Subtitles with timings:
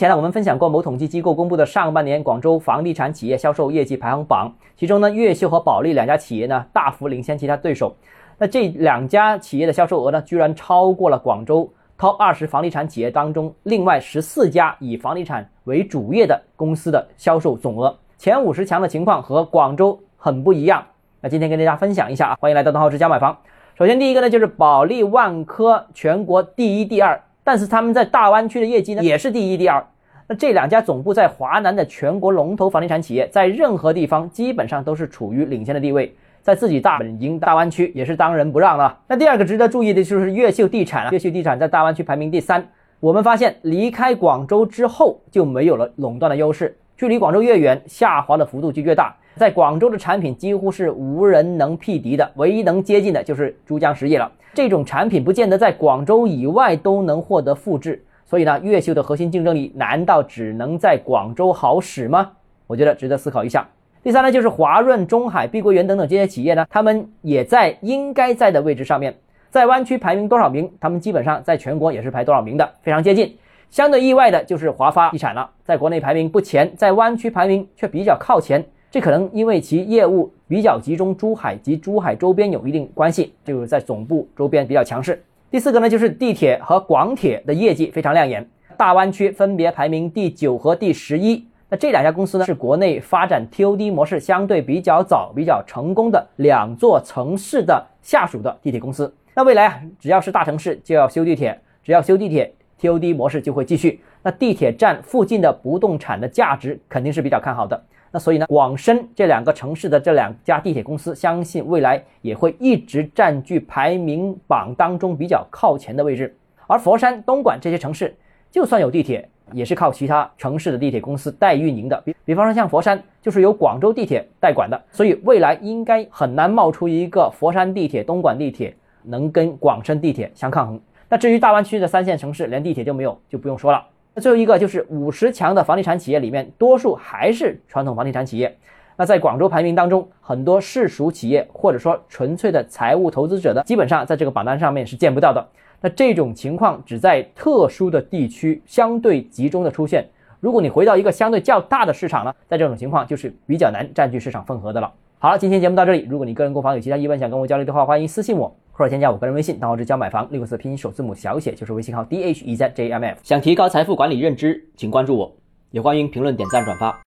[0.00, 7.94] 前呢，我们分享过某统计机构公布的上半年广州房地产企业销售业绩排行榜，其中呢，越秀和保利两家企业呢大幅领先其他对手。
[8.38, 17.94] 那这两家企业的销售额呢，居然超过了广州 Top 二十房地产企业当中另外十四家以房地产为主业的公司的销售总额。
[18.16, 20.82] 前五十强的情况和广州很不一样。
[21.20, 23.36] 那今天跟大家分享一下啊，欢迎来到东浩之家买房。
[23.76, 27.20] 首先第一个呢，就是保利万科全国第一、第二。
[27.42, 29.84] 但是他们在大湾区的业绩呢，也是第一、第二。
[30.30, 38.96] 那这两家总部在华南的全国龙头房地产企业，在任何地方基本上都是处于领先的地位，在自己大本营大湾区也是当仁不让了。
[39.08, 42.64] 那第二个值得注意的就是越秀地产了，越秀地产在大湾区排名第三。
[43.00, 49.12] 我们发现离开广州之后就没有了垄断的优势，距离广州越远，下滑的幅度就越大。
[49.34, 54.30] 在广州的产品几乎是无人能匹敌的，唯一能接近的就是珠江实业了。
[54.54, 62.30] 这种产品不见得在广州以外都能获得复制，所以呢，越秀的核心竞争力难道只能在广州好使吗？
[62.68, 63.68] 我觉得值得思考一下。
[64.04, 69.12] 第三呢，就是华润、中海、碧桂园等等这些企业呢，他们也在应该在的位置上面，
[69.50, 73.36] 在湾区排名多少名，他们基本上在全国也是排多少名的，非常接近。
[73.68, 78.64] 相对意外的就是华发地产了，在国内排名不前，在湾区排名却比较靠前。
[78.92, 85.20] 这可能因为其业务比较集中，珠海及珠海周边有一定关系，就是在总部周边比较强势。
[85.50, 91.44] 第四个呢，就是地铁和广铁的业绩非常亮眼，大湾区分别排名第九和第十一。
[91.68, 99.12] 那这两家公司呢，是国内发展 TOD 模式相对比较早、比较成功的两座城市的下属的地铁公司。
[99.34, 104.00] 那未来啊，只要是大城市就要修地铁，只要修地铁，TOD 模式就会继续。
[104.22, 107.82] 那地铁站附近的不动产的价值肯定是比较看好的。
[108.12, 116.36] 那所以呢，广深这两个城市的这两家地铁公司，相信未来也会一直占据排名榜当中比较靠前的位置。
[116.66, 118.14] 而佛山、东莞这些城市，
[118.50, 122.00] 就算有地铁，也是靠其他城市的地铁公司代运营的。
[122.04, 130.80] 比比方说像佛山，就是由广州地铁代管的，所以未来应该很难冒出一个佛山地铁、东莞地铁能跟广深地铁相抗衡。
[131.08, 133.84] 那至于大湾区的三线城市，连地铁就没有，就不用说了。
[134.14, 138.56] 那最后一个就是五十强的房地产企业里面，多数还是传统房地产企业。
[138.96, 145.46] 那在广州排名当中，很多市属企业或者说纯粹的财务投资者的，基本上在这个榜单上面是见不到的。
[145.80, 150.06] 那这种情况只在特殊的地区相对集中的出现。
[150.40, 154.92] 如果你回到一个相对较大的市场呢，在这种情况就是比较难占据市场份额的了。
[155.18, 156.06] 好了，今天节目到这里。
[156.10, 158.54] 如果你个人购房有其他疑问想跟我交流的话，欢迎私信我。
[158.80, 163.18] 或者添加我个人微信，账号是教买房六个字拼音首字母小写，就是微信号 d h e z j m f。
[163.22, 165.36] 想提高财富管理认知，请关注我，
[165.70, 166.98] 也欢迎评论、点赞、转发。